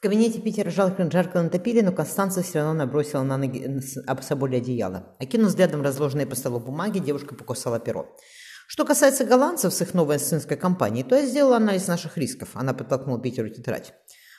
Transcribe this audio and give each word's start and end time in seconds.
кабинете 0.00 0.40
Питер 0.40 0.70
жарко, 0.70 1.10
жарко 1.10 1.42
натопили, 1.42 1.80
но 1.80 1.92
Констанция 1.92 2.42
все 2.42 2.60
равно 2.60 2.74
набросила 2.74 3.22
на 3.22 3.36
ноги 3.36 3.80
соболе 4.22 4.58
одеяло. 4.58 5.14
Окинув 5.18 5.48
взглядом 5.48 5.82
разложенные 5.82 6.26
по 6.26 6.34
столу 6.34 6.58
бумаги, 6.58 6.98
девушка 6.98 7.34
покусала 7.34 7.78
перо. 7.78 8.06
Что 8.66 8.84
касается 8.84 9.24
голландцев 9.24 9.74
с 9.74 9.82
их 9.82 9.94
новой 9.94 10.16
ассасинской 10.16 10.56
компанией, 10.56 11.04
то 11.04 11.16
я 11.16 11.26
сделала 11.26 11.56
анализ 11.56 11.88
наших 11.88 12.16
рисков. 12.16 12.50
Она 12.54 12.72
подтолкнула 12.72 13.20
Питеру 13.20 13.48
тетрадь. 13.48 13.92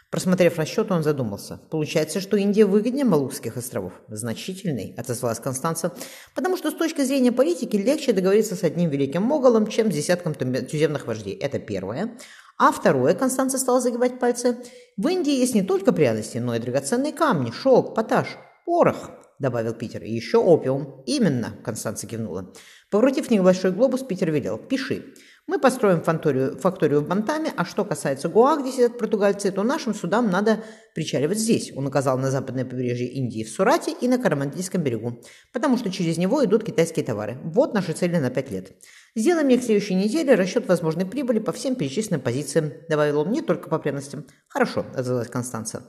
Просмотрев 0.09 0.57
расчет, 0.57 0.91
он 0.91 1.03
задумался. 1.03 1.61
Получается, 1.69 2.19
что 2.19 2.35
Индия 2.35 2.65
выгоднее 2.65 3.05
Малукских 3.05 3.55
островов. 3.55 3.93
Значительный, 4.09 4.93
отозвалась 4.97 5.39
Констанция, 5.39 5.93
потому 6.35 6.57
что 6.57 6.71
с 6.71 6.73
точки 6.73 7.01
зрения 7.01 7.31
политики 7.31 7.77
легче 7.77 8.11
договориться 8.11 8.57
с 8.57 8.63
одним 8.63 8.89
великим 8.89 9.23
моголом, 9.23 9.67
чем 9.67 9.89
с 9.89 9.95
десятком 9.95 10.33
туземных 10.33 11.07
вождей. 11.07 11.33
Это 11.35 11.59
первое. 11.59 12.17
А 12.63 12.71
второе, 12.71 13.15
Констанция 13.15 13.57
стала 13.57 13.81
загибать 13.81 14.19
пальцы, 14.19 14.55
в 14.95 15.07
Индии 15.07 15.33
есть 15.33 15.55
не 15.55 15.63
только 15.63 15.91
пряности, 15.91 16.37
но 16.37 16.53
и 16.53 16.59
драгоценные 16.59 17.11
камни, 17.11 17.49
шелк, 17.49 17.95
поташ, 17.95 18.37
порох, 18.67 19.09
добавил 19.39 19.73
Питер. 19.73 20.03
И 20.03 20.11
еще 20.11 20.37
опиум. 20.37 21.03
Именно, 21.07 21.55
Констанция 21.63 22.07
кивнула. 22.07 22.53
Поворотив 22.91 23.31
небольшой 23.31 23.71
глобус, 23.71 24.03
Питер 24.03 24.29
велел. 24.29 24.59
Пиши. 24.59 25.05
Мы 25.47 25.57
построим 25.57 26.03
факторию, 26.03 26.55
факторию 26.59 27.01
в 27.01 27.07
Бантаме, 27.07 27.51
а 27.57 27.65
что 27.65 27.83
касается 27.83 28.29
Гуа, 28.29 28.57
где 28.57 28.71
сидят 28.71 28.99
португальцы, 28.99 29.51
то 29.51 29.63
нашим 29.63 29.95
судам 29.95 30.29
надо 30.29 30.63
причаливать 30.93 31.39
здесь. 31.39 31.73
Он 31.75 31.87
указал 31.87 32.19
на 32.19 32.29
западное 32.29 32.63
побережье 32.63 33.07
Индии 33.07 33.43
в 33.43 33.49
Сурате 33.49 33.91
и 33.99 34.07
на 34.07 34.19
Карамандийском 34.19 34.83
берегу, 34.83 35.19
потому 35.51 35.77
что 35.77 35.91
через 35.91 36.19
него 36.19 36.45
идут 36.45 36.63
китайские 36.63 37.03
товары. 37.03 37.39
Вот 37.43 37.73
наши 37.73 37.93
цели 37.93 38.17
на 38.17 38.29
пять 38.29 38.51
лет. 38.51 38.71
Сделаем 39.13 39.47
мне 39.47 39.57
к 39.57 39.63
следующей 39.63 39.95
неделе 39.95 40.35
расчет 40.35 40.69
возможной 40.69 41.05
прибыли 41.05 41.39
по 41.39 41.51
всем 41.51 41.75
перечисленным 41.75 42.21
позициям, 42.21 42.71
добавил 42.87 43.19
он, 43.19 43.31
не 43.31 43.41
только 43.41 43.69
по 43.69 43.77
пряностям. 43.77 44.25
Хорошо, 44.47 44.85
отозвалась 44.93 45.27
Констанция. 45.27 45.83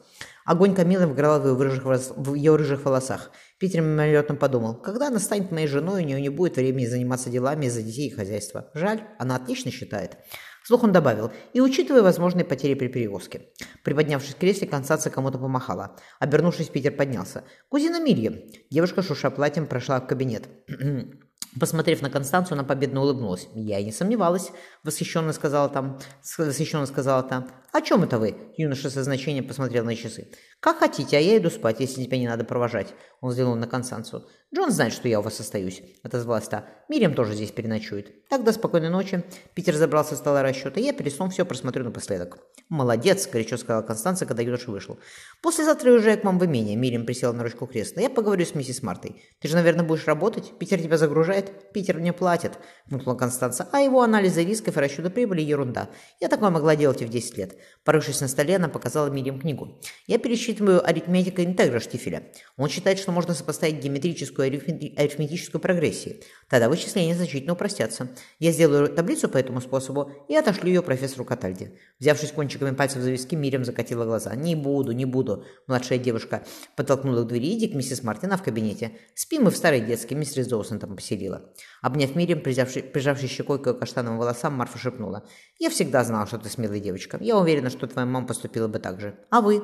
Огонь 0.45 0.75
Камилы 0.75 1.07
вграл 1.07 1.41
в 1.41 1.47
ее 1.47 1.55
рыжих, 1.55 1.85
в 1.85 2.35
ее 2.35 2.57
рыжих 2.57 2.85
волосах. 2.85 3.31
Питер 3.61 3.81
мимолетно 3.81 4.35
подумал, 4.35 4.75
когда 4.75 5.07
она 5.07 5.21
станет 5.21 5.53
моей 5.53 5.69
женой, 5.69 6.03
у 6.03 6.05
нее 6.05 6.21
не 6.21 6.31
будет 6.31 6.57
времени 6.57 6.87
заниматься 6.87 7.31
делами 7.31 7.67
из-за 7.67 7.83
детей 7.83 8.09
и 8.09 8.13
хозяйства. 8.13 8.71
Жаль, 8.75 9.05
она 9.21 9.37
отлично 9.37 9.71
считает. 9.71 10.17
Вслух 10.65 10.83
он 10.83 10.91
добавил, 10.91 11.31
и 11.53 11.61
учитывая 11.61 12.03
возможные 12.03 12.45
потери 12.45 12.75
при 12.75 12.89
перевозке. 12.89 13.51
Приподнявшись 13.85 14.35
в 14.35 14.39
кресле, 14.39 14.67
Констанция 14.67 15.13
кому-то 15.13 15.39
помахала. 15.39 15.97
Обернувшись, 16.19 16.69
Питер 16.69 16.93
поднялся. 16.93 17.45
«Кузина 17.69 18.01
Мирья». 18.01 18.33
Девушка, 18.71 19.03
шуша 19.03 19.31
платьем, 19.31 19.67
прошла 19.67 20.01
в 20.01 20.09
кабинет. 20.09 20.49
Посмотрев 21.61 22.01
на 22.01 22.09
Констанцию, 22.09 22.55
она 22.55 22.65
победно 22.65 23.03
улыбнулась. 23.03 23.47
«Я 23.55 23.79
и 23.79 23.85
не 23.85 23.93
сомневалась»,— 23.93 24.53
восхищенно 24.85 25.33
сказала 25.33 25.69
там, 25.69 26.01
восхищенно 26.39 26.87
сказала 26.87 27.23
там. 27.23 27.51
«О 27.73 27.83
чем 27.83 28.05
это 28.05 28.19
вы?»— 28.19 28.35
юноша 28.57 28.89
со 28.89 29.05
значением 29.05 29.47
посмотрел 29.47 29.85
на 29.85 29.95
часы. 29.95 30.29
«Как 30.63 30.79
хотите, 30.79 31.17
а 31.17 31.21
я 31.21 31.39
иду 31.39 31.51
спать, 31.51 31.81
если 31.81 32.05
тебя 32.05 32.19
не 32.19 32.29
надо 32.29 32.45
провожать»,— 32.45 32.95
он 33.21 33.31
взглянул 33.31 33.57
на 33.57 33.67
Констанцию. 33.67 34.25
«Джон 34.55 34.71
знает, 34.71 34.93
что 34.93 35.09
я 35.09 35.19
у 35.19 35.23
вас 35.23 35.41
остаюсь»,— 35.41 35.83
отозвалась 36.03 36.47
та. 36.47 36.67
«Мириам 36.89 37.15
тоже 37.15 37.35
здесь 37.35 37.51
переночует». 37.51 38.29
«Тогда 38.29 38.53
спокойной 38.53 38.91
ночи». 38.91 39.25
Питер 39.55 39.75
забрал 39.75 40.05
со 40.05 40.15
стола 40.15 40.43
расчеты. 40.43 40.81
«Я 40.81 40.93
перед 40.93 41.15
сном 41.15 41.31
все 41.31 41.47
просмотрю 41.47 41.85
напоследок». 41.85 42.39
«Молодец»,— 42.69 43.27
горячо 43.33 43.57
сказала 43.57 43.83
Констанция, 43.83 44.29
когда 44.29 44.43
юноша 44.43 44.71
вышел. 44.71 44.99
«Послезавтра 45.43 45.91
я 45.91 45.97
уезжаю 45.97 46.21
к 46.21 46.25
вам 46.25 46.39
в 46.39 46.45
имение». 46.45 46.77
Мириам 46.77 47.07
присела 47.07 47.33
на 47.33 47.43
ручку 47.43 47.67
кресла. 47.67 48.01
«Я 48.01 48.11
поговорю 48.11 48.45
с 48.45 48.55
миссис 48.55 48.83
Мартой. 48.83 49.23
Ты 49.41 49.49
же, 49.49 49.55
наверное, 49.55 49.87
будешь 49.87 50.07
работать? 50.07 50.53
Питер 50.59 50.81
тебя 50.83 50.99
загружает?» 50.99 51.73
«Питер 51.73 51.99
мне 51.99 52.13
платит»,— 52.13 52.53
вмыкнула 52.87 53.17
Констанция. 53.17 53.69
«А 53.73 53.81
его 53.81 54.03
анализы 54.03 54.45
рисков 54.45 54.77
и 54.77 54.81
расчеты 54.81 55.09
прибыли— 55.09 55.41
ерунда. 55.43 55.89
Я 56.21 56.29
такое 56.29 56.51
могла 56.51 56.77
делать 56.77 57.01
и 57.01 57.07
в 57.07 57.09
10 57.09 57.39
лет». 57.39 57.57
Порывшись 57.85 58.21
на 58.21 58.29
столе, 58.29 58.57
она 58.57 58.69
показала 58.69 59.09
Мириам 59.09 59.41
книгу. 59.41 59.81
«Я 60.07 60.19
пересчитываю 60.53 60.87
арифметика 60.87 61.45
интегра 61.45 61.81
Штифеля. 61.81 62.25
Он 62.57 62.69
считает, 62.69 62.99
что 62.99 63.13
можно 63.13 63.35
сопоставить 63.35 63.83
геометрическую 63.83 64.47
арифметическую, 64.47 65.01
арифметическую 65.01 65.61
прогрессию. 65.61 66.17
Тогда 66.49 66.69
вычисления 66.69 67.15
значительно 67.15 67.55
упростятся. 67.55 68.09
Я 68.39 68.53
сделаю 68.53 68.89
таблицу 68.89 69.29
по 69.29 69.39
этому 69.39 69.61
способу 69.61 70.11
и 70.29 70.37
отошлю 70.37 70.69
ее 70.69 70.83
профессору 70.83 71.25
Катальди. 71.25 71.79
Взявшись 71.99 72.33
кончиками 72.33 72.75
пальцев 72.75 73.03
за 73.03 73.11
виски, 73.11 73.35
Мирям 73.35 73.65
закатила 73.65 74.05
глаза. 74.05 74.35
«Не 74.35 74.55
буду, 74.55 74.93
не 74.93 75.05
буду». 75.05 75.45
Младшая 75.67 75.99
девушка 75.99 76.45
подтолкнула 76.77 77.23
к 77.23 77.29
двери. 77.29 77.57
«Иди 77.57 77.69
к 77.69 77.75
миссис 77.75 78.03
Мартина 78.03 78.37
в 78.37 78.43
кабинете. 78.43 78.93
Спи 79.15 79.39
мы 79.39 79.51
в 79.51 79.57
старой 79.57 79.81
детской, 79.81 80.15
миссис 80.15 80.47
Доусон 80.47 80.79
там 80.79 80.97
поселила». 80.97 81.53
Обняв 81.81 82.13
прижавшись, 82.13 82.85
прижавшись 82.93 83.31
щекой 83.31 83.61
к 83.61 83.67
ее 83.67 83.75
каштановым 83.75 84.19
волосам, 84.19 84.55
Марфа 84.55 84.79
шепнула. 84.79 85.27
«Я 85.59 85.71
всегда 85.71 86.05
знала, 86.05 86.27
что 86.27 86.39
ты 86.39 86.49
смелая 86.49 86.81
девочка. 86.81 87.19
Я 87.21 87.37
уверена, 87.39 87.71
что 87.71 87.87
твоя 87.87 88.07
мама 88.07 88.27
поступила 88.27 88.69
бы 88.69 88.79
так 88.79 89.01
же. 89.01 89.17
А 89.31 89.41
вы?» 89.41 89.63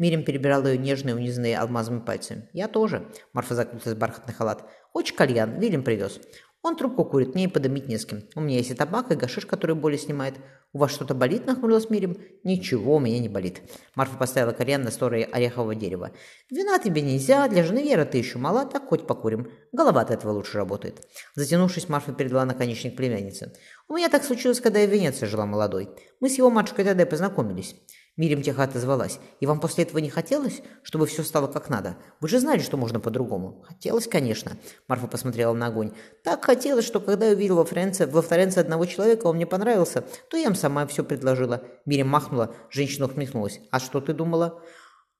Мирим 0.00 0.24
перебирала 0.24 0.66
ее 0.66 0.78
нежные, 0.78 1.14
унизанные 1.14 1.58
алмазами 1.58 2.00
пальцами. 2.00 2.48
«Я 2.54 2.68
тоже». 2.68 3.06
Марфа 3.34 3.54
закуталась 3.54 3.96
в 3.96 3.98
бархатный 3.98 4.32
халат. 4.32 4.64
«Очень 4.94 5.14
кальян. 5.14 5.60
Вильям 5.60 5.82
привез. 5.82 6.18
Он 6.62 6.74
трубку 6.74 7.04
курит, 7.04 7.34
мне 7.34 7.44
и 7.44 7.48
подымить 7.48 7.86
не 7.86 7.98
с 7.98 8.06
кем. 8.06 8.22
У 8.34 8.40
меня 8.40 8.56
есть 8.56 8.70
и 8.70 8.74
табак, 8.74 9.12
и 9.12 9.14
гашиш, 9.14 9.44
который 9.44 9.76
боли 9.76 9.98
снимает. 9.98 10.34
У 10.72 10.78
вас 10.78 10.90
что-то 10.90 11.14
болит?»– 11.14 11.44
нахмурилась 11.46 11.90
Мирим. 11.90 12.16
«Ничего, 12.44 12.96
у 12.96 12.98
меня 12.98 13.18
не 13.18 13.28
болит». 13.28 13.60
Марфа 13.94 14.16
поставила 14.16 14.52
кальян 14.52 14.82
на 14.82 14.90
стороне 14.90 15.26
орехового 15.26 15.74
дерева. 15.74 16.12
«Вина 16.50 16.78
тебе 16.78 17.02
нельзя, 17.02 17.46
для 17.48 17.62
жены 17.62 17.82
Вера 17.82 18.06
ты 18.06 18.16
еще 18.16 18.38
мала, 18.38 18.64
так 18.64 18.88
хоть 18.88 19.06
покурим. 19.06 19.50
Голова 19.70 20.00
от 20.00 20.10
этого 20.10 20.32
лучше 20.32 20.56
работает». 20.56 21.06
Затянувшись, 21.34 21.90
Марфа 21.90 22.14
передала 22.14 22.46
наконечник 22.46 22.96
племяннице. 22.96 23.52
«У 23.86 23.96
меня 23.96 24.08
так 24.08 24.24
случилось, 24.24 24.60
когда 24.60 24.78
я 24.78 24.86
в 24.86 24.90
Венеции 24.90 25.26
жила 25.26 25.44
молодой. 25.44 25.90
Мы 26.20 26.30
с 26.30 26.38
его 26.38 26.48
матушкой 26.48 26.86
тогда 26.86 27.04
познакомились». 27.04 27.76
Мирим 28.20 28.42
тихо 28.42 28.64
отозвалась. 28.64 29.18
«И 29.40 29.46
вам 29.46 29.60
после 29.60 29.84
этого 29.84 29.96
не 29.96 30.10
хотелось, 30.10 30.60
чтобы 30.82 31.06
все 31.06 31.22
стало 31.22 31.46
как 31.46 31.70
надо? 31.70 31.96
Вы 32.20 32.28
же 32.28 32.38
знали, 32.38 32.58
что 32.58 32.76
можно 32.76 33.00
по-другому». 33.00 33.64
«Хотелось, 33.66 34.06
конечно». 34.06 34.58
Марфа 34.88 35.06
посмотрела 35.06 35.54
на 35.54 35.68
огонь. 35.68 35.92
«Так 36.22 36.44
хотелось, 36.44 36.84
что 36.84 37.00
когда 37.00 37.28
я 37.28 37.32
увидела 37.32 37.60
во 37.60 37.64
Флоренции, 37.64 38.04
во 38.04 38.20
Флоренции 38.20 38.60
одного 38.60 38.84
человека, 38.84 39.26
он 39.26 39.36
мне 39.36 39.46
понравился, 39.46 40.04
то 40.28 40.36
я 40.36 40.48
им 40.48 40.54
сама 40.54 40.86
все 40.86 41.02
предложила». 41.02 41.62
Мирим 41.86 42.08
махнула, 42.08 42.54
женщина 42.68 43.06
ухмехнулась. 43.06 43.58
«А 43.70 43.80
что 43.80 44.02
ты 44.02 44.12
думала?» 44.12 44.60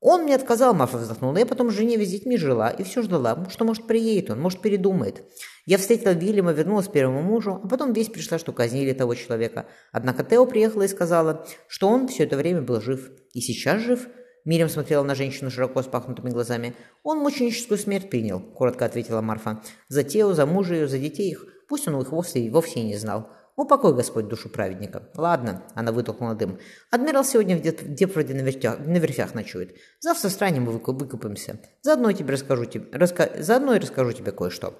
Он 0.00 0.22
мне 0.22 0.34
отказал, 0.34 0.72
Марфа 0.72 0.96
вздохнула. 0.96 1.36
Я 1.36 1.46
потом 1.46 1.70
жене 1.70 2.02
с 2.02 2.08
детьми 2.08 2.38
жила 2.38 2.70
и 2.70 2.82
все 2.82 3.02
ждала, 3.02 3.46
что, 3.50 3.66
может, 3.66 3.86
приедет 3.86 4.30
он, 4.30 4.40
может, 4.40 4.60
передумает. 4.62 5.22
Я 5.66 5.76
встретила 5.76 6.12
Вильяма, 6.12 6.52
вернулась 6.52 6.88
к 6.88 6.92
первому 6.92 7.22
мужу, 7.22 7.60
а 7.62 7.68
потом 7.68 7.92
весь 7.92 8.08
пришла, 8.08 8.38
что 8.38 8.52
казнили 8.52 8.94
того 8.94 9.14
человека. 9.14 9.66
Однако 9.92 10.24
Тео 10.24 10.46
приехала 10.46 10.82
и 10.82 10.88
сказала, 10.88 11.46
что 11.68 11.88
он 11.88 12.08
все 12.08 12.24
это 12.24 12.36
время 12.36 12.62
был 12.62 12.80
жив. 12.80 13.10
И 13.34 13.40
сейчас 13.40 13.82
жив. 13.82 14.08
Мирим 14.46 14.70
смотрела 14.70 15.02
на 15.02 15.14
женщину 15.14 15.50
широко 15.50 15.82
спахнутыми 15.82 16.30
глазами. 16.30 16.74
«Он 17.02 17.18
мученическую 17.18 17.76
смерть 17.76 18.08
принял»,– 18.08 18.40
коротко 18.54 18.86
ответила 18.86 19.20
Марфа. 19.20 19.62
«За 19.88 20.02
Тео, 20.02 20.32
за 20.32 20.46
мужа 20.46 20.74
ее, 20.74 20.88
за 20.88 20.98
детей 20.98 21.30
их. 21.30 21.44
Пусть 21.68 21.86
он 21.86 22.00
их 22.00 22.10
вовсе, 22.10 22.50
вовсе 22.50 22.80
и 22.80 22.84
не 22.84 22.96
знал. 22.96 23.28
Упокой, 23.56 23.94
Господь, 23.94 24.28
душу 24.28 24.48
праведника. 24.48 25.10
Ладно, 25.14 25.62
она 25.74 25.92
вытолкнула 25.92 26.34
дым. 26.34 26.58
Адмирал 26.90 27.24
сегодня 27.24 27.56
в 27.56 27.60
Депфорде 27.60 28.32
на, 28.34 28.40
вертях, 28.40 28.78
на 28.78 28.96
верфях 28.96 29.34
ночует. 29.34 29.76
Завтра 30.00 30.28
с 30.28 30.38
ранним 30.38 30.64
выкупаемся. 30.64 31.58
Заодно, 31.82 32.12
тебе 32.12 32.32
расскажу 32.32 32.64
тебе, 32.64 32.86
раска... 32.92 33.30
Заодно 33.38 33.74
и 33.74 33.78
расскажу 33.78 34.12
тебе 34.12 34.32
кое-что. 34.32 34.74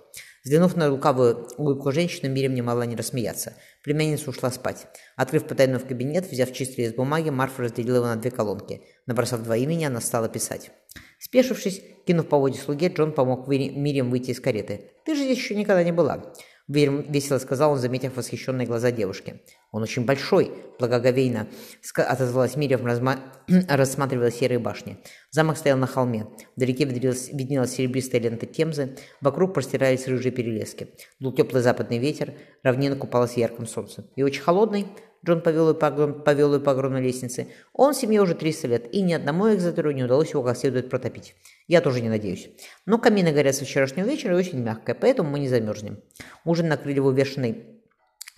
Взглянув 0.44 0.76
на 0.76 0.90
лукавую 0.90 1.48
улыбку 1.58 1.92
женщины, 1.92 2.30
Мирим 2.30 2.54
не 2.54 2.62
могла 2.62 2.86
не 2.86 2.96
рассмеяться. 2.96 3.54
Племянница 3.84 4.30
ушла 4.30 4.50
спать. 4.50 4.86
Открыв 5.16 5.44
потайной 5.44 5.78
в 5.78 5.86
кабинет, 5.86 6.30
взяв 6.30 6.50
чистый 6.52 6.82
лист 6.82 6.96
бумаги, 6.96 7.28
Марфа 7.28 7.64
разделила 7.64 7.96
его 7.96 8.06
на 8.06 8.16
две 8.16 8.30
колонки. 8.30 8.82
Набросав 9.06 9.42
два 9.42 9.56
имени, 9.56 9.84
она 9.84 10.00
стала 10.00 10.28
писать. 10.28 10.70
Спешившись, 11.18 11.82
кинув 12.06 12.28
по 12.28 12.38
воде 12.38 12.58
слуге, 12.58 12.88
Джон 12.88 13.12
помог 13.12 13.46
Мирим 13.46 14.10
выйти 14.10 14.30
из 14.30 14.40
кареты. 14.40 14.90
«Ты 15.04 15.14
же 15.14 15.24
здесь 15.24 15.36
еще 15.36 15.54
никогда 15.54 15.84
не 15.84 15.92
была.— 15.92 16.32
весело 16.70 17.38
сказал 17.38 17.72
он, 17.72 17.78
заметив 17.78 18.16
восхищенные 18.16 18.66
глаза 18.66 18.90
девушки. 18.90 19.42
«Он 19.72 19.82
очень 19.82 20.04
большой»,— 20.04 20.52
благоговейно 20.78 21.48
отозвалась 21.96 22.56
Мирьям, 22.56 22.86
разма... 22.86 23.18
рассматривая 23.68 24.30
серые 24.30 24.58
башни. 24.58 24.98
Замок 25.30 25.56
стоял 25.56 25.78
на 25.78 25.86
холме. 25.86 26.26
Вдалеке 26.56 26.84
виднелась 26.84 27.72
серебристая 27.72 28.20
лента 28.20 28.46
Темзы, 28.46 28.96
вокруг 29.20 29.54
простирались 29.54 30.06
рыжие 30.06 30.32
перелески. 30.32 30.88
Дул 31.18 31.32
теплый 31.32 31.62
западный 31.62 31.98
ветер, 31.98 32.34
равнина 32.62 32.96
купалась 32.96 33.32
в 33.32 33.36
ярком 33.36 33.66
солнце. 33.66 34.06
И 34.16 34.22
очень 34.22 34.42
холодный, 34.42 34.86
Джон 35.24 35.42
повел 35.42 35.68
ее, 35.68 35.74
по, 35.74 35.90
повел 35.90 36.54
ее 36.54 36.60
по 36.60 36.72
огромной 36.72 37.02
лестнице. 37.02 37.48
Он 37.72 37.94
семье 37.94 38.22
уже 38.22 38.34
300 38.34 38.68
лет, 38.68 38.94
и 38.94 39.02
ни 39.02 39.12
одному 39.12 39.52
экзотеру 39.52 39.90
не 39.90 40.04
удалось 40.04 40.30
его 40.30 40.42
как 40.42 40.56
следует 40.56 40.88
протопить. 40.88 41.34
Я 41.68 41.80
тоже 41.80 42.00
не 42.00 42.08
надеюсь. 42.08 42.50
Но 42.86 42.98
камины 42.98 43.32
горят 43.32 43.54
с 43.54 43.60
вчерашнего 43.60 44.06
вечера 44.06 44.34
и 44.34 44.38
очень 44.38 44.60
мягкое, 44.60 44.94
поэтому 44.94 45.30
мы 45.30 45.40
не 45.40 45.48
замерзнем. 45.48 46.00
Ужин 46.44 46.68
накрыли 46.68 47.00
в 47.00 47.06
увешанной 47.06 47.79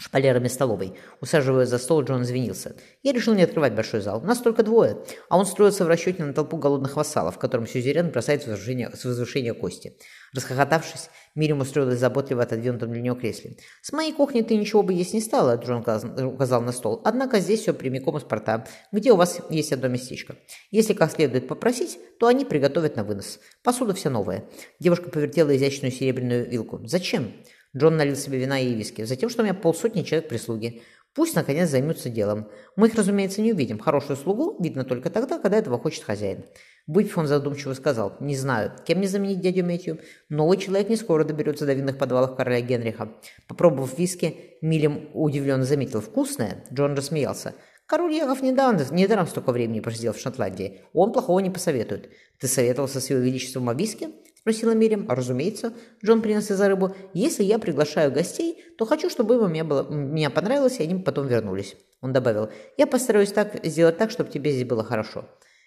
шпалерами 0.02 0.48
столовой. 0.48 0.94
Усаживая 1.20 1.66
за 1.66 1.78
стол, 1.78 2.02
Джон 2.02 2.22
извинился. 2.22 2.74
Я 3.02 3.12
решил 3.12 3.34
не 3.34 3.44
открывать 3.44 3.74
большой 3.74 4.00
зал. 4.00 4.20
Нас 4.20 4.38
только 4.38 4.62
двое, 4.62 4.98
а 5.28 5.38
он 5.38 5.46
строится 5.46 5.84
в 5.84 5.88
расчете 5.88 6.24
на 6.24 6.34
толпу 6.34 6.56
голодных 6.56 6.96
вассалов, 6.96 7.38
которым 7.38 7.66
сюзерен 7.66 8.10
бросает 8.10 8.42
с 8.42 8.46
возвышения, 8.46 8.90
с 8.90 9.04
возвышения 9.04 9.54
кости. 9.54 9.96
Расхохотавшись, 10.34 11.10
Мирим 11.34 11.60
устроилась 11.60 11.98
заботливо 11.98 12.42
отодвинутом 12.42 12.92
для 12.92 13.02
нее 13.02 13.14
кресле. 13.14 13.56
«С 13.80 13.92
моей 13.92 14.12
кухни 14.12 14.42
ты 14.42 14.56
ничего 14.56 14.82
бы 14.82 14.92
есть 14.92 15.14
не 15.14 15.20
стала»,— 15.20 15.56
Джон 15.62 15.84
указал 16.26 16.62
на 16.62 16.72
стол. 16.72 17.00
«Однако 17.04 17.38
здесь 17.38 17.60
все 17.60 17.72
прямиком 17.72 18.16
из 18.16 18.22
порта, 18.22 18.66
где 18.92 19.12
у 19.12 19.16
вас 19.16 19.40
есть 19.50 19.72
одно 19.72 19.88
местечко. 19.88 20.36
Если 20.70 20.94
как 20.94 21.12
следует 21.12 21.48
попросить, 21.48 21.98
то 22.18 22.26
они 22.26 22.44
приготовят 22.44 22.96
на 22.96 23.04
вынос. 23.04 23.40
Посуда 23.62 23.94
вся 23.94 24.10
новая». 24.10 24.44
Девушка 24.80 25.10
повертела 25.10 25.54
изящную 25.56 25.92
серебряную 25.92 26.48
вилку. 26.48 26.80
«Зачем?» 26.86 27.32
Джон 27.76 27.96
налил 27.96 28.16
себе 28.16 28.38
вина 28.38 28.60
и 28.60 28.74
виски. 28.74 29.02
Затем, 29.02 29.30
что 29.30 29.42
у 29.42 29.44
меня 29.44 29.54
полсотни 29.54 30.02
человек 30.02 30.28
прислуги. 30.28 30.82
Пусть, 31.14 31.34
наконец, 31.34 31.68
займутся 31.68 32.08
делом. 32.08 32.48
Мы 32.74 32.88
их, 32.88 32.94
разумеется, 32.94 33.42
не 33.42 33.52
увидим. 33.52 33.78
Хорошую 33.78 34.16
слугу 34.16 34.56
видно 34.62 34.84
только 34.84 35.10
тогда, 35.10 35.38
когда 35.38 35.58
этого 35.58 35.78
хочет 35.78 36.04
хозяин. 36.04 36.44
Выпив, 36.86 37.26
задумчиво 37.26 37.74
сказал. 37.74 38.16
Не 38.20 38.34
знаю, 38.34 38.72
кем 38.84 38.98
мне 38.98 39.08
заменить 39.08 39.40
дядю 39.40 39.64
Мэтью. 39.64 40.00
Новый 40.30 40.56
человек 40.56 40.88
не 40.88 40.96
скоро 40.96 41.24
доберется 41.24 41.66
до 41.66 41.74
винных 41.74 41.98
подвалов 41.98 42.34
короля 42.34 42.60
Генриха. 42.60 43.12
Попробовав 43.46 43.98
виски, 43.98 44.56
Милем 44.62 45.10
удивленно 45.12 45.64
заметил. 45.64 46.00
Вкусное? 46.00 46.64
Джон 46.72 46.94
рассмеялся. 46.94 47.54
Король 47.86 48.14
Яков 48.14 48.42
недавно, 48.42 48.86
недаром 48.90 49.26
столько 49.26 49.52
времени 49.52 49.80
просидел 49.80 50.14
в 50.14 50.18
Шотландии. 50.18 50.80
Он 50.94 51.12
плохого 51.12 51.40
не 51.40 51.50
посоветует. 51.50 52.10
Ты 52.38 52.48
советовался 52.48 53.00
с 53.00 53.10
его 53.10 53.20
величеством 53.20 53.68
о 53.68 53.74
виске? 53.74 54.08
Спросила 54.42 54.72
Мирим. 54.72 55.06
«Разумеется». 55.08 55.72
Джон 56.04 56.20
принялся 56.20 56.56
за 56.56 56.66
рыбу. 56.66 56.96
«Если 57.14 57.44
я 57.44 57.60
приглашаю 57.60 58.10
гостей, 58.10 58.64
то 58.76 58.84
хочу, 58.84 59.08
чтобы 59.08 59.36
им 59.36 59.48
мне, 59.48 59.62
было, 59.62 59.84
мне 59.84 60.30
понравилось, 60.30 60.80
и 60.80 60.82
они 60.82 61.00
потом 61.00 61.28
вернулись». 61.28 61.76
Он 62.00 62.12
добавил. 62.12 62.50
«Я 62.76 62.88
постараюсь 62.88 63.30
так, 63.30 63.64
сделать 63.64 63.98
так, 63.98 64.10
чтобы 64.10 64.30
тебе 64.30 64.50
здесь 64.50 64.66
было 64.66 64.82
хорошо». 64.82 65.26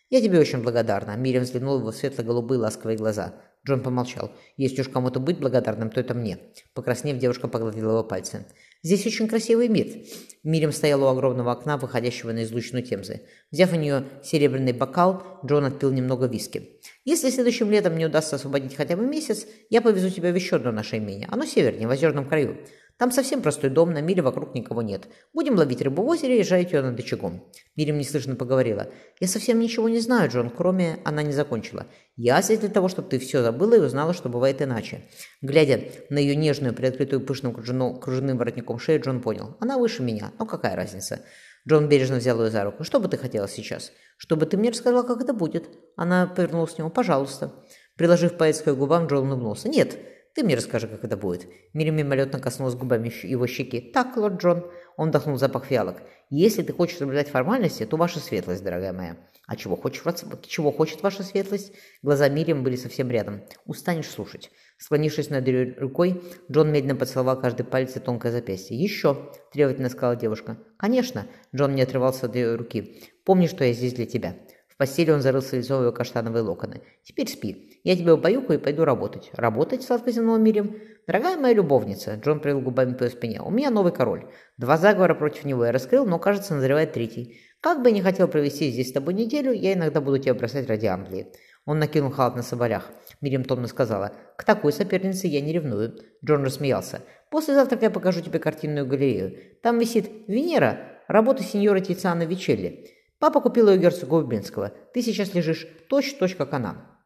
«Я 0.10 0.22
тебе 0.22 0.40
очень 0.40 0.62
благодарна»,— 0.62 1.16
Мирим 1.18 1.44
взглянула 1.44 1.78
в 1.78 1.82
его 1.82 1.92
светло-голубые 1.94 2.60
ласковые 2.60 2.98
глаза. 2.98 3.36
Джон 3.66 3.82
помолчал. 3.82 4.32
«Если 4.58 4.82
уж 4.82 4.90
кому-то 4.90 5.22
быть 5.22 5.40
благодарным, 5.40 5.90
то 5.90 6.02
это 6.02 6.14
мне». 6.14 6.38
Покраснев, 6.74 7.18
девушка 7.18 7.48
погладила 7.48 7.92
его 7.92 8.04
пальцы. 8.04 8.46
«Здесь 8.86 9.08
очень 9.08 9.28
красивый 9.28 9.68
вид». 9.68 10.14
Мирим 10.44 10.72
стояла 10.72 11.06
у 11.06 11.08
огромного 11.08 11.52
окна, 11.52 11.76
выходящего 11.78 12.32
на 12.32 12.44
излучину 12.44 12.84
Темзы. 12.84 13.22
Взяв 13.50 13.74
у 13.74 13.78
нее 13.78 14.04
серебряный 14.24 14.74
бокал, 14.74 15.24
Джон 15.44 15.66
отпил 15.66 15.92
немного 15.92 16.28
виски. 16.28 16.82
«Если 17.04 17.32
следующим 17.32 17.72
летом 17.72 17.94
мне 17.94 18.06
удастся 18.06 18.36
освободить 18.36 18.76
хотя 18.76 18.96
бы 18.96 19.04
месяц, 19.04 19.48
я 19.72 19.82
повезу 19.82 20.12
тебя 20.12 20.32
в 20.32 20.36
еще 20.36 20.58
одно 20.58 20.72
наше 20.72 20.98
имение. 21.00 21.28
Оно 21.32 21.46
севернее, 21.46 21.88
в 21.88 21.92
озерном 21.92 22.30
краю. 22.30 22.60
Там 22.98 23.12
совсем 23.12 23.42
простой 23.42 23.70
дом, 23.70 23.92
на 23.92 24.02
миле 24.02 24.22
вокруг 24.22 24.56
никого 24.56 24.82
нет. 24.82 25.08
Будем 25.34 25.56
ловить 25.56 25.82
рыбу 25.82 26.04
в 26.04 26.08
озере 26.08 26.40
и 26.40 26.44
жарить 26.44 26.72
ее 26.72 26.82
над 26.82 26.98
очагом». 26.98 27.44
Мирим 27.76 27.98
неслышно 27.98 28.36
поговорила. 28.36 28.88
«Я 29.20 29.28
совсем 29.28 29.60
ничего 29.60 29.90
не 29.90 30.00
знаю, 30.00 30.30
Джон, 30.30 30.50
кроме...» 30.50 31.00
Она 31.04 31.22
не 31.22 31.34
закончила. 31.34 31.88
«Я 32.16 32.42
здесь 32.42 32.60
для 32.60 32.70
того, 32.70 32.88
чтобы 32.88 33.10
ты 33.10 33.20
все 33.20 33.44
забыла 33.44 33.76
и 33.76 33.80
узнала, 33.80 34.14
что 34.14 34.30
бывает 34.30 34.62
иначе». 34.62 35.02
Глядя 35.42 35.82
на 36.10 36.20
ее 36.20 36.36
нежную, 36.36 36.74
приоткрытую 36.74 37.26
пышным 37.26 37.54
кружевным 37.54 38.38
воротником 38.38 38.80
шею, 38.80 39.02
Джон 39.02 39.22
понял. 39.22 39.58
Она 39.60 39.78
выше 39.78 40.02
меня, 40.02 40.32
но 40.40 40.46
какая 40.46 40.76
разница? 40.76 41.22
Джон 41.68 41.90
бережно 41.90 42.18
взял 42.18 42.42
ее 42.44 42.52
за 42.52 42.64
руку. 42.64 42.84
«Что 42.84 43.00
бы 43.00 43.08
ты 43.08 43.18
хотела 43.18 43.48
сейчас? 43.48 43.92
Чтобы 44.18 44.46
ты 44.46 44.56
мне 44.56 44.70
рассказала, 44.70 45.04
как 45.04 45.22
это 45.22 45.34
будет?» 45.34 45.70
Она 45.96 46.28
повернулась 46.28 46.74
к 46.74 46.78
нему. 46.78 46.90
«Пожалуйста». 46.90 47.52
Приложив 47.98 48.38
поэтскую 48.38 48.76
губам, 48.76 49.08
Джон 49.08 49.28
улыбнулся. 49.28 49.68
«Нет, 49.68 49.98
ты 50.36 50.44
мне 50.44 50.56
расскажи, 50.56 50.88
как 50.88 51.04
это 51.04 51.16
будет». 51.16 51.48
Мирим 51.74 51.96
мимолетно 51.96 52.40
коснулась 52.40 52.76
губами 52.76 53.12
его 53.26 53.48
щеки. 53.48 53.80
«Так, 53.80 54.18
лорд 54.18 54.42
Джон». 54.42 54.70
Он 54.98 55.10
вдохнул 55.10 55.38
запах 55.38 55.66
фиалок. 55.66 56.02
«Если 56.30 56.62
ты 56.62 56.74
хочешь 56.74 56.98
соблюдать 56.98 57.30
формальности, 57.30 57.86
то 57.86 57.96
ваша 57.98 58.20
светлость, 58.20 58.64
дорогая 58.64 58.92
моя». 58.94 59.18
«А 59.48 59.56
чего, 59.56 59.76
хочешь, 59.76 60.04
чего 60.48 60.72
хочет 60.72 61.04
ваша 61.04 61.24
светлость?» 61.24 61.72
Глаза 62.02 62.28
Мирим 62.30 62.64
были 62.64 62.76
совсем 62.76 63.10
рядом. 63.10 63.44
«Устанешь 63.66 64.10
слушать». 64.10 64.52
Склонившись 64.78 65.30
над 65.30 65.48
рукой, 65.80 66.22
Джон 66.52 66.72
медленно 66.72 66.96
поцеловал 66.96 67.40
каждый 67.40 67.66
палец 67.66 67.96
и 67.96 68.00
тонкое 68.00 68.32
запястье. 68.32 68.78
«Еще!»– 68.78 69.32
требовательно 69.54 69.90
сказала 69.90 70.16
девушка. 70.16 70.58
«Конечно!»– 70.78 71.28
Джон 71.56 71.76
не 71.76 71.84
отрывался 71.84 72.26
от 72.26 72.36
ее 72.36 72.56
руки. 72.56 73.04
«Помни, 73.24 73.48
что 73.48 73.64
я 73.64 73.72
здесь 73.72 73.94
для 73.94 74.06
тебя». 74.06 74.36
В 74.76 74.78
постели 74.78 75.10
он 75.10 75.22
зарылся 75.22 75.56
лицом 75.56 75.80
в 75.80 75.86
ее 75.86 75.94
каштановые 75.94 76.44
локоны. 76.44 76.82
«Теперь 77.02 77.30
спи. 77.30 77.80
Я 77.86 77.96
тебя 77.96 78.14
убаюкаю 78.14 78.60
и 78.60 78.62
пойду 78.62 78.84
работать». 78.84 79.30
«Работать?»– 79.32 79.84
сладко 79.84 80.12
зевнул 80.12 80.38
Мирим. 80.38 80.76
«Дорогая 81.08 81.38
моя 81.38 81.54
любовница»,– 81.54 82.16
Джон 82.24 82.42
провел 82.42 82.60
губами 82.60 82.94
по 82.94 83.08
спине,– 83.08 83.42
«у 83.46 83.50
меня 83.50 83.70
новый 83.70 83.94
король. 83.94 84.28
Два 84.58 84.76
заговора 84.78 85.16
против 85.16 85.46
него 85.46 85.64
я 85.64 85.72
раскрыл, 85.72 86.06
но, 86.06 86.20
кажется, 86.20 86.56
назревает 86.56 86.92
третий. 86.92 87.40
Как 87.62 87.82
бы 87.82 87.88
я 87.88 87.96
не 87.96 88.02
хотел 88.02 88.28
провести 88.28 88.70
здесь 88.70 88.90
с 88.90 88.92
тобой 88.92 89.14
неделю, 89.14 89.54
я 89.54 89.74
иногда 89.74 90.02
буду 90.02 90.18
тебя 90.18 90.34
бросать 90.34 90.68
ради 90.68 90.88
Англии». 90.88 91.32
Он 91.66 91.80
накинул 91.80 92.12
халат 92.12 92.36
на 92.36 92.44
соболях. 92.44 92.92
Мирим 93.22 93.46
томно 93.46 93.68
сказала, 93.68 94.12
«К 94.38 94.44
такой 94.44 94.74
сопернице 94.74 95.28
я 95.28 95.40
не 95.40 95.54
ревную». 95.54 95.96
Джон 96.24 96.44
рассмеялся. 96.44 97.02
«После 97.32 97.54
завтрака 97.54 97.86
я 97.86 97.92
покажу 97.92 98.20
тебе 98.20 98.40
картинную 98.40 98.86
галерею. 98.86 99.38
Там 99.64 99.80
висит 99.80 100.12
Венера, 100.28 100.80
работа 101.08 101.44
сеньора 101.44 101.80
Тициана 101.80 102.24
Вичелли. 102.24 102.90
Папа 103.26 103.42
купил 103.42 103.70
ее 103.70 103.80
герцогу 103.80 104.18
Убинского. 104.18 104.72
Ты 104.94 105.02
сейчас 105.02 105.34
лежишь 105.34 105.66
точь-точь, 105.90 106.36
как 106.36 106.54
она». 106.54 107.02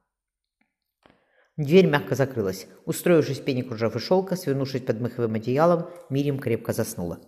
Дверь 1.55 1.87
мягко 1.87 2.13
закрылась. 2.13 2.67
Устроившись 2.83 3.39
в 3.39 3.45
пене 3.45 3.63
кружев 3.63 3.95
и 3.95 3.99
шелка, 3.99 4.35
свернувшись 4.35 4.81
под 4.81 4.99
меховым 4.99 5.35
одеялом, 5.35 5.89
Мирим 6.09 6.37
крепко 6.37 6.73
заснула. 6.73 7.21